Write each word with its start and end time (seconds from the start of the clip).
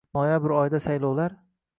Noyabr 0.17 0.53
oyida 0.61 0.79
saylovlar 0.85 1.37